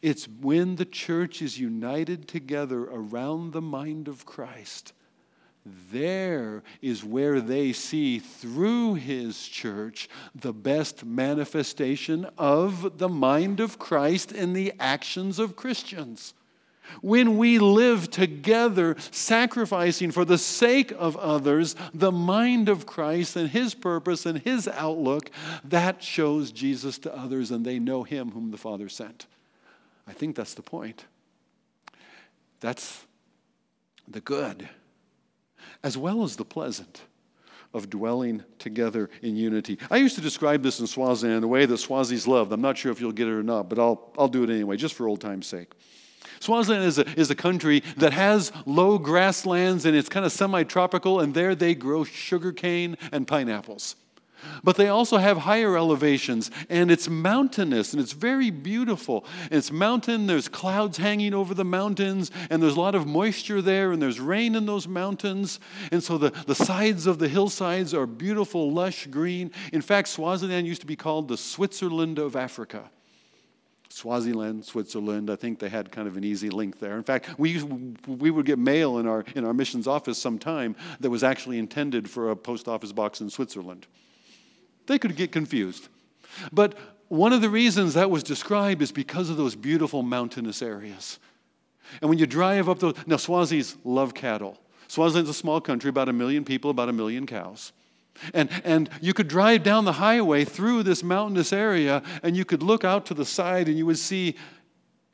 [0.00, 4.92] It's when the church is united together around the mind of Christ.
[5.92, 13.78] There is where they see through his church the best manifestation of the mind of
[13.78, 16.34] Christ in the actions of Christians.
[17.00, 23.48] When we live together, sacrificing for the sake of others the mind of Christ and
[23.48, 25.30] his purpose and his outlook,
[25.64, 29.26] that shows Jesus to others and they know him whom the Father sent.
[30.06, 31.04] I think that's the point.
[32.60, 33.04] That's
[34.08, 34.68] the good,
[35.82, 37.02] as well as the pleasant
[37.74, 39.78] of dwelling together in unity.
[39.90, 42.52] I used to describe this in Swaziland in the way that Swazis loved.
[42.52, 44.76] I'm not sure if you'll get it or not, but I'll, I'll do it anyway,
[44.76, 45.72] just for old time's sake.
[46.40, 50.64] Swaziland is a, is a country that has low grasslands and it's kind of semi
[50.64, 53.96] tropical, and there they grow sugarcane and pineapples.
[54.64, 59.24] But they also have higher elevations, and it's mountainous, and it's very beautiful.
[59.50, 63.92] It's mountain, there's clouds hanging over the mountains, and there's a lot of moisture there,
[63.92, 65.60] and there's rain in those mountains.
[65.90, 69.50] And so the, the sides of the hillsides are beautiful, lush green.
[69.72, 72.90] In fact, Swaziland used to be called the Switzerland of Africa.
[73.92, 75.28] Swaziland, Switzerland.
[75.30, 76.96] I think they had kind of an easy link there.
[76.96, 77.62] In fact, we,
[78.06, 82.08] we would get mail in our, in our missions office sometime that was actually intended
[82.08, 83.86] for a post office box in Switzerland.
[84.86, 85.88] They could get confused.
[86.52, 86.76] But
[87.08, 91.18] one of the reasons that was described is because of those beautiful mountainous areas.
[92.00, 94.58] And when you drive up those, now Swazis love cattle.
[94.88, 97.72] Swaziland's a small country, about a million people, about a million cows.
[98.34, 102.62] And, and you could drive down the highway through this mountainous area, and you could
[102.62, 104.36] look out to the side, and you would see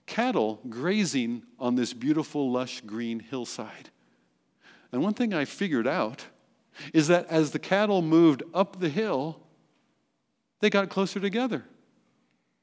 [0.07, 3.91] cattle grazing on this beautiful, lush green hillside.
[4.91, 6.27] And one thing I figured out
[6.93, 9.41] is that as the cattle moved up the hill,
[10.61, 11.65] they got closer together.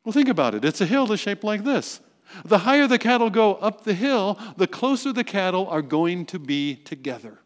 [0.03, 0.63] Well, think about it.
[0.63, 1.99] It's a hill that's shaped like this.
[2.43, 6.39] The higher the cattle go up the hill, the closer the cattle are going to
[6.39, 7.39] be together.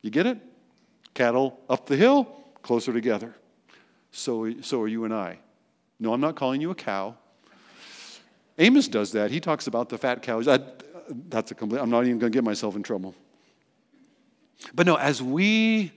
[0.00, 0.38] You get it?
[1.14, 2.24] Cattle up the hill,
[2.62, 3.34] closer together.
[4.10, 5.38] So, so are you and I.
[5.98, 7.16] No, I'm not calling you a cow.
[8.58, 9.30] Amos does that.
[9.30, 10.46] He talks about the fat cows.
[10.46, 10.82] That,
[11.30, 13.14] that's a complete, I'm not even going to get myself in trouble.
[14.74, 15.92] But no, as we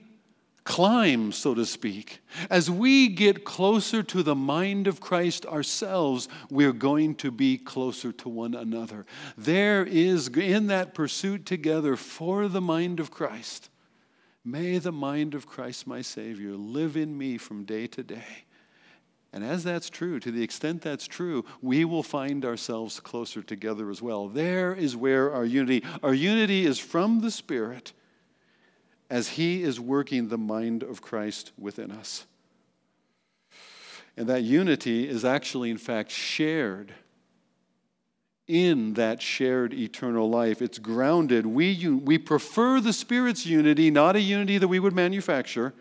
[0.66, 2.20] climb, so to speak.
[2.50, 8.12] As we get closer to the mind of Christ ourselves, we're going to be closer
[8.12, 9.06] to one another.
[9.38, 13.70] There is, in that pursuit together for the mind of Christ,
[14.44, 18.44] may the mind of Christ, my Savior, live in me from day to day.
[19.32, 23.88] And as that's true, to the extent that's true, we will find ourselves closer together
[23.90, 24.28] as well.
[24.28, 27.92] There is where our unity, our unity is from the Spirit
[29.10, 32.26] as He is working the mind of Christ within us.
[34.16, 36.92] And that unity is actually, in fact, shared
[38.46, 40.62] in that shared eternal life.
[40.62, 41.46] It's grounded.
[41.46, 45.74] We, we prefer the Spirit's unity, not a unity that we would manufacture.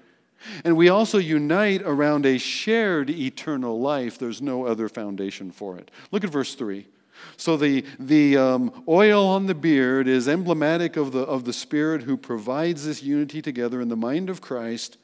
[0.63, 4.17] And we also unite around a shared eternal life.
[4.17, 5.91] There's no other foundation for it.
[6.11, 6.87] Look at verse 3.
[7.37, 12.03] So the, the um, oil on the beard is emblematic of the, of the Spirit
[12.03, 14.97] who provides this unity together in the mind of Christ.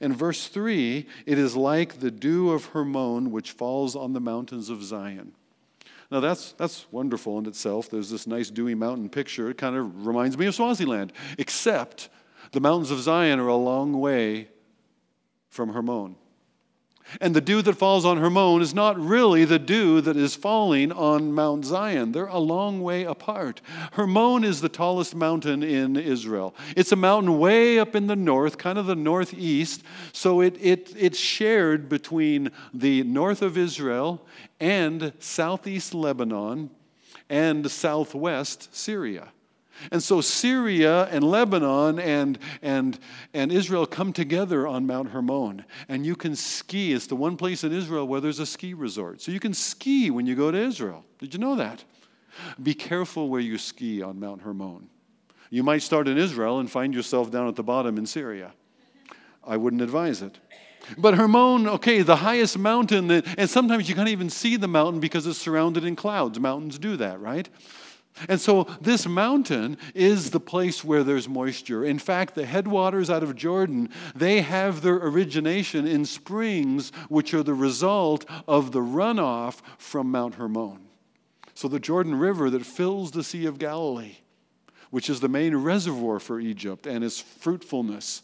[0.00, 4.68] In verse 3, it is like the dew of Hermon which falls on the mountains
[4.68, 5.32] of Zion.
[6.10, 7.90] Now that's, that's wonderful in itself.
[7.90, 9.50] There's this nice dewy mountain picture.
[9.50, 12.08] It kind of reminds me of Swaziland, except
[12.52, 14.48] the mountains of Zion are a long way
[15.48, 16.16] from Hermon.
[17.20, 20.92] And the dew that falls on Hermon is not really the dew that is falling
[20.92, 22.12] on Mount Zion.
[22.12, 23.60] They're a long way apart.
[23.92, 26.54] Hermon is the tallest mountain in Israel.
[26.76, 29.82] It's a mountain way up in the north, kind of the northeast.
[30.12, 34.26] So it, it, it's shared between the north of Israel
[34.60, 36.70] and southeast Lebanon
[37.28, 39.28] and southwest Syria.
[39.90, 42.98] And so Syria and Lebanon and, and,
[43.32, 45.64] and Israel come together on Mount Hermon.
[45.88, 46.92] And you can ski.
[46.92, 49.20] It's the one place in Israel where there's a ski resort.
[49.20, 51.04] So you can ski when you go to Israel.
[51.18, 51.84] Did you know that?
[52.62, 54.88] Be careful where you ski on Mount Hermon.
[55.50, 58.52] You might start in Israel and find yourself down at the bottom in Syria.
[59.46, 60.38] I wouldn't advise it.
[60.96, 65.00] But Hermon, okay, the highest mountain, that, and sometimes you can't even see the mountain
[65.00, 66.38] because it's surrounded in clouds.
[66.38, 67.48] Mountains do that, right?
[68.28, 71.84] And so this mountain is the place where there's moisture.
[71.84, 77.42] In fact, the headwaters out of Jordan, they have their origination in springs which are
[77.42, 80.80] the result of the runoff from Mount Hermon.
[81.54, 84.16] So the Jordan River that fills the Sea of Galilee,
[84.90, 88.22] which is the main reservoir for Egypt and its fruitfulness,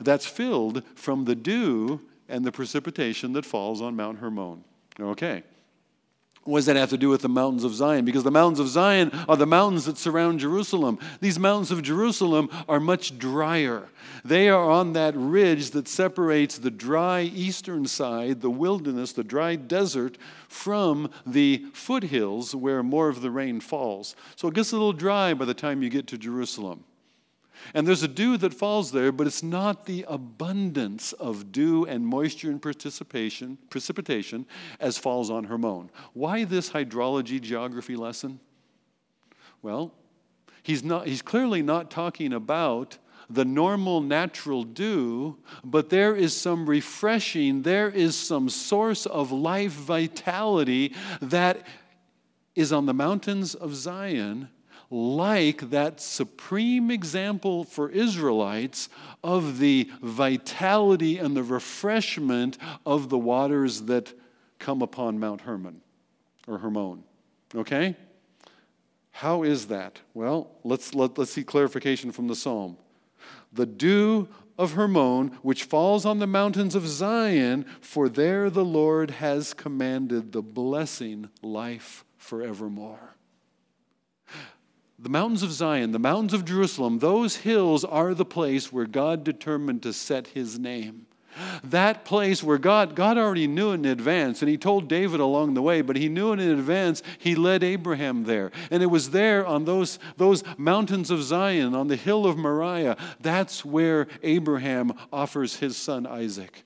[0.00, 4.64] that's filled from the dew and the precipitation that falls on Mount Hermon.
[4.98, 5.42] Okay.
[6.44, 8.06] What does that have to do with the mountains of Zion?
[8.06, 10.98] Because the mountains of Zion are the mountains that surround Jerusalem.
[11.20, 13.88] These mountains of Jerusalem are much drier.
[14.24, 19.56] They are on that ridge that separates the dry eastern side, the wilderness, the dry
[19.56, 20.16] desert,
[20.48, 24.16] from the foothills where more of the rain falls.
[24.36, 26.84] So it gets a little dry by the time you get to Jerusalem.
[27.74, 32.06] And there's a dew that falls there, but it's not the abundance of dew and
[32.06, 34.46] moisture and participation, precipitation
[34.78, 35.90] as falls on Hermon.
[36.12, 38.40] Why this hydrology geography lesson?
[39.62, 39.92] Well,
[40.62, 42.98] he's, not, he's clearly not talking about
[43.28, 49.72] the normal natural dew, but there is some refreshing, there is some source of life
[49.72, 51.64] vitality that
[52.56, 54.48] is on the mountains of Zion
[54.90, 58.88] like that supreme example for Israelites
[59.22, 64.12] of the vitality and the refreshment of the waters that
[64.58, 65.80] come upon Mount Hermon
[66.48, 67.04] or Hermon.
[67.54, 67.96] Okay?
[69.12, 70.00] How is that?
[70.14, 72.76] Well, let's, let, let's see clarification from the psalm.
[73.52, 74.28] The dew
[74.58, 80.32] of Hermon, which falls on the mountains of Zion, for there the Lord has commanded
[80.32, 83.16] the blessing life forevermore.
[85.02, 89.24] The mountains of Zion, the mountains of Jerusalem, those hills are the place where God
[89.24, 91.06] determined to set his name.
[91.64, 95.62] That place where God, God already knew in advance, and He told David along the
[95.62, 98.50] way, but He knew in advance, He led Abraham there.
[98.70, 102.96] And it was there on those, those mountains of Zion, on the hill of Moriah,
[103.20, 106.64] that's where Abraham offers his son Isaac.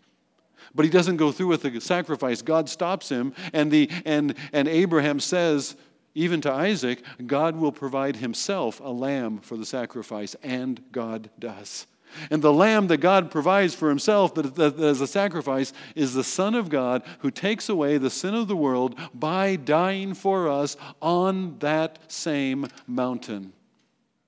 [0.74, 2.42] But he doesn't go through with the sacrifice.
[2.42, 5.76] God stops him, and, the, and, and Abraham says,
[6.14, 11.86] even to Isaac, God will provide himself a lamb for the sacrifice, and God does.
[12.30, 16.68] And the lamb that God provides for himself as a sacrifice is the Son of
[16.68, 21.98] God who takes away the sin of the world by dying for us on that
[22.06, 23.52] same mountain,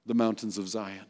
[0.05, 1.07] the mountains of Zion.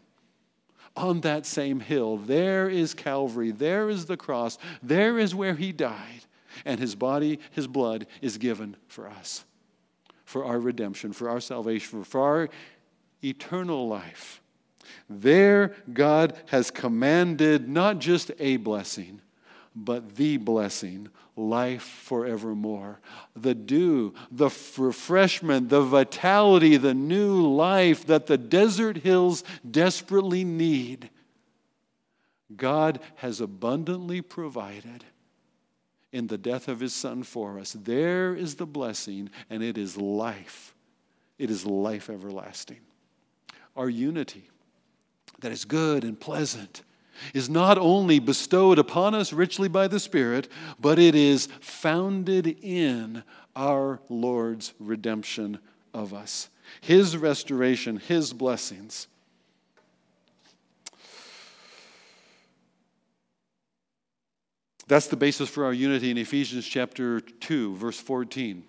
[0.97, 5.73] On that same hill, there is Calvary, there is the cross, there is where he
[5.73, 6.25] died,
[6.67, 9.47] and his body, his blood is given for us
[10.27, 12.49] for our redemption, for our salvation, for our
[13.25, 14.43] eternal life.
[15.09, 19.23] There, God has commanded not just a blessing,
[19.75, 23.01] but the blessing, life forevermore.
[23.37, 31.11] The dew, the refreshment, the vitality, the new life that the desert hills desperately need.
[32.55, 35.05] God has abundantly provided
[36.17, 37.75] in the death of his son for us.
[37.75, 40.75] There is the blessing, and it is life.
[41.39, 42.81] It is life everlasting.
[43.77, 44.49] Our unity
[45.41, 46.81] that is good and pleasant
[47.35, 50.49] is not only bestowed upon us richly by the Spirit,
[50.81, 53.23] but it is founded in
[53.55, 55.59] our Lord's redemption
[55.93, 56.49] of us,
[56.81, 59.07] His restoration, His blessings.
[64.89, 68.65] That's the basis for our unity in Ephesians chapter 2, verse 14.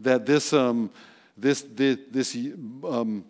[0.00, 0.90] That this, um,
[1.36, 2.36] this, this, this
[2.84, 3.24] um,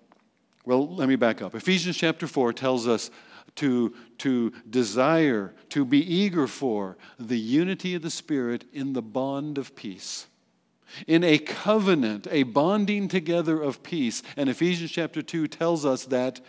[0.64, 1.54] well, let me back up.
[1.54, 3.10] Ephesians chapter 4 tells us
[3.56, 9.58] to, to desire, to be eager for the unity of the Spirit in the bond
[9.58, 10.26] of peace.
[11.06, 14.22] In a covenant, a bonding together of peace.
[14.36, 16.40] And Ephesians chapter 2 tells us that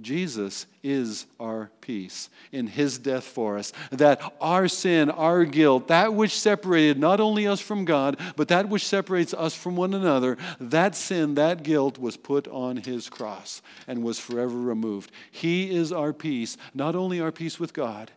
[0.00, 3.72] Jesus is our peace in his death for us.
[3.90, 8.70] That our sin, our guilt, that which separated not only us from God, but that
[8.70, 13.60] which separates us from one another, that sin, that guilt was put on his cross
[13.86, 15.12] and was forever removed.
[15.30, 18.10] He is our peace, not only our peace with God,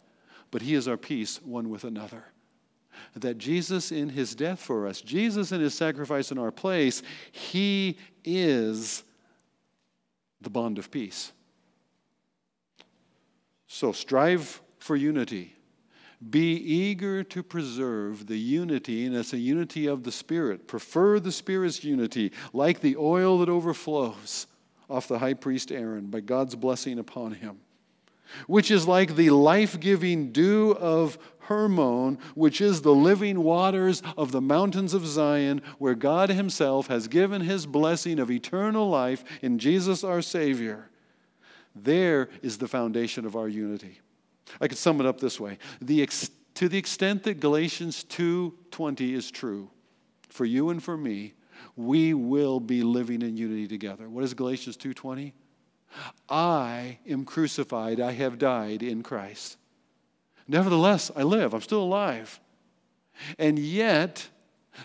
[0.51, 2.23] but he is our peace one with another.
[3.17, 7.03] That Jesus, in his death for us, Jesus in his sacrifice in our place,
[7.33, 9.03] he is
[10.39, 11.33] the bond of peace.
[13.75, 15.53] So strive for unity.
[16.29, 20.65] Be eager to preserve the unity, and it's a unity of the Spirit.
[20.65, 24.47] Prefer the Spirit's unity, like the oil that overflows
[24.89, 27.57] off the high priest Aaron by God's blessing upon him,
[28.47, 34.31] which is like the life giving dew of Hermon, which is the living waters of
[34.31, 39.59] the mountains of Zion, where God Himself has given His blessing of eternal life in
[39.59, 40.89] Jesus our Savior.
[41.75, 43.99] There is the foundation of our unity.
[44.61, 45.57] I could sum it up this way.
[45.81, 49.69] The ex- to the extent that Galatians 2:20 is true
[50.29, 51.33] for you and for me,
[51.75, 54.09] we will be living in unity together.
[54.09, 55.33] What is Galatians 2:20?
[56.29, 59.57] I am crucified, I have died in Christ.
[60.47, 62.39] Nevertheless, I live, I'm still alive.
[63.39, 64.29] And yet,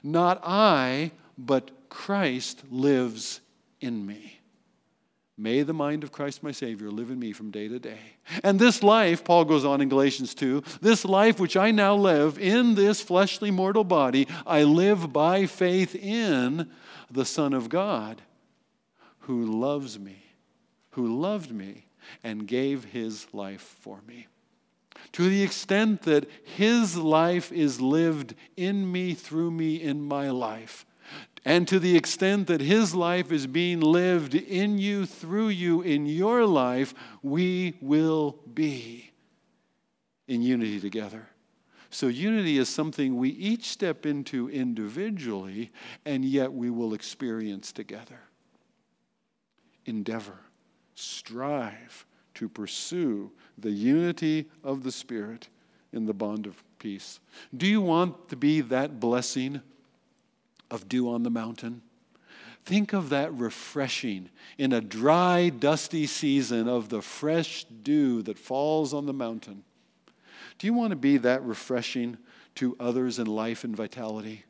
[0.03, 3.41] not I, but Christ lives
[3.81, 4.40] in me.
[5.41, 7.99] May the mind of Christ my Savior live in me from day to day.
[8.45, 12.39] And this life, Paul goes on in Galatians 2, this life which I now live
[12.39, 16.71] in this fleshly mortal body, I live by faith in
[17.11, 18.21] the Son of God
[19.21, 20.23] who loves me,
[20.91, 21.87] who loved me,
[22.23, 24.27] and gave his life for me.
[25.13, 30.85] To the extent that his life is lived in me, through me, in my life,
[31.45, 36.07] and to the extent that His life is being lived in you, through you, in
[36.07, 39.11] your life, we will be
[40.29, 41.29] in unity together.
[41.91, 45.73] So, unity is something we each step into individually,
[46.05, 48.21] and yet we will experience together.
[49.87, 50.39] Endeavor,
[50.95, 55.49] strive to pursue the unity of the Spirit
[55.93, 57.19] in the bond of peace.
[57.57, 59.61] Do you want to be that blessing
[60.71, 61.83] of dew on the mountain.
[62.65, 68.93] Think of that refreshing in a dry, dusty season of the fresh dew that falls
[68.93, 69.65] on the mountain.
[70.59, 72.19] Do you want to be that refreshing
[72.57, 74.45] to others in life and vitality?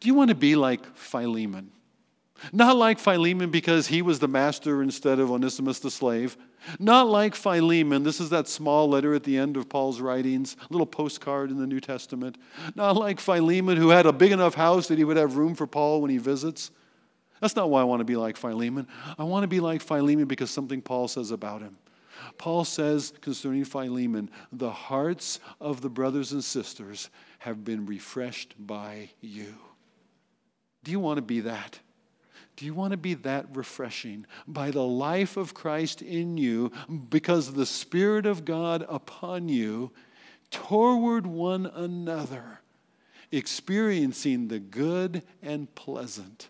[0.00, 1.70] Do you want to be like Philemon?
[2.52, 6.36] Not like Philemon because he was the master instead of Onesimus the slave.
[6.78, 8.02] Not like Philemon.
[8.02, 11.58] This is that small letter at the end of Paul's writings, a little postcard in
[11.58, 12.38] the New Testament.
[12.74, 15.66] Not like Philemon, who had a big enough house that he would have room for
[15.66, 16.70] Paul when he visits.
[17.40, 18.86] That's not why I want to be like Philemon.
[19.18, 21.76] I want to be like Philemon because something Paul says about him.
[22.38, 27.10] Paul says concerning Philemon, the hearts of the brothers and sisters
[27.40, 29.54] have been refreshed by you.
[30.84, 31.78] Do you want to be that?
[32.56, 36.70] Do you want to be that refreshing by the life of Christ in you
[37.08, 39.90] because the Spirit of God upon you
[40.50, 42.60] toward one another,
[43.32, 46.48] experiencing the good and pleasant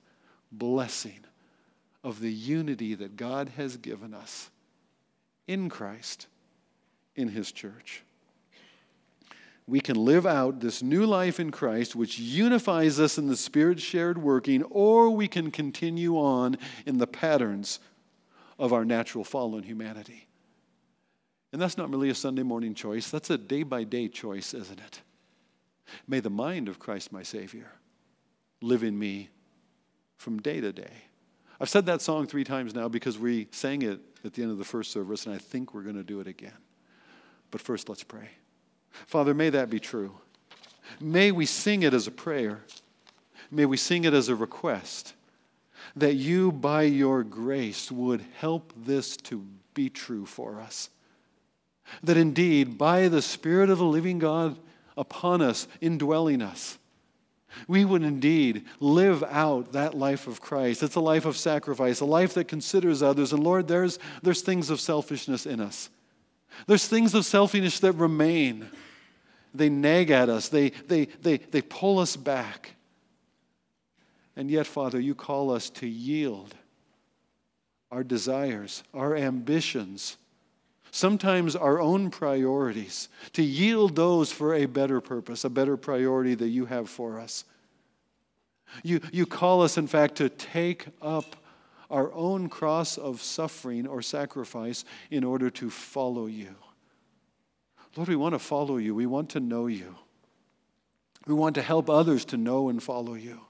[0.52, 1.20] blessing
[2.02, 4.50] of the unity that God has given us
[5.46, 6.26] in Christ,
[7.16, 8.02] in His church?
[9.66, 13.80] We can live out this new life in Christ, which unifies us in the Spirit
[13.80, 17.80] shared working, or we can continue on in the patterns
[18.58, 20.28] of our natural fallen humanity.
[21.52, 24.80] And that's not really a Sunday morning choice, that's a day by day choice, isn't
[24.80, 25.00] it?
[26.06, 27.70] May the mind of Christ, my Savior,
[28.60, 29.30] live in me
[30.16, 30.92] from day to day.
[31.60, 34.58] I've said that song three times now because we sang it at the end of
[34.58, 36.52] the first service, and I think we're going to do it again.
[37.50, 38.28] But first, let's pray.
[39.06, 40.12] Father, may that be true.
[41.00, 42.60] May we sing it as a prayer.
[43.50, 45.14] May we sing it as a request
[45.96, 50.90] that you, by your grace, would help this to be true for us.
[52.02, 54.58] That indeed, by the Spirit of the living God
[54.96, 56.78] upon us, indwelling us,
[57.68, 60.82] we would indeed live out that life of Christ.
[60.82, 63.32] It's a life of sacrifice, a life that considers others.
[63.32, 65.90] And Lord, there's, there's things of selfishness in us.
[66.66, 68.70] There's things of selfishness that remain.
[69.54, 72.74] They nag at us, they, they, they, they pull us back.
[74.36, 76.54] And yet, Father, you call us to yield
[77.92, 80.16] our desires, our ambitions,
[80.90, 86.48] sometimes our own priorities, to yield those for a better purpose, a better priority that
[86.48, 87.44] you have for us.
[88.82, 91.36] You, you call us, in fact, to take up
[91.90, 96.54] our own cross of suffering or sacrifice in order to follow you.
[97.96, 98.94] Lord, we want to follow you.
[98.94, 99.94] We want to know you.
[101.26, 103.40] We want to help others to know and follow you.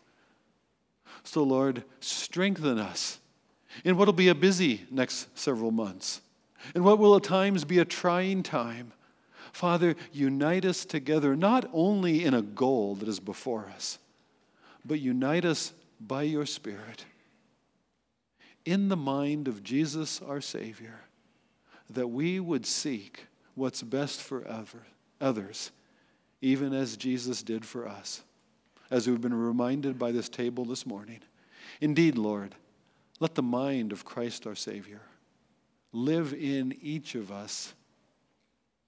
[1.22, 3.18] So, Lord, strengthen us
[3.84, 6.20] in what will be a busy next several months,
[6.74, 8.92] and what will at times be a trying time.
[9.52, 13.98] Father, unite us together, not only in a goal that is before us,
[14.84, 17.04] but unite us by your Spirit
[18.64, 21.00] in the mind of Jesus our Savior,
[21.90, 24.44] that we would seek what's best for
[25.20, 25.70] others,
[26.40, 28.22] even as Jesus did for us,
[28.90, 31.20] as we've been reminded by this table this morning.
[31.80, 32.54] Indeed, Lord,
[33.20, 35.00] let the mind of Christ our Savior
[35.92, 37.74] live in each of us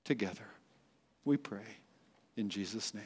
[0.05, 0.47] together.
[1.24, 1.79] We pray
[2.37, 3.03] in Jesus' name.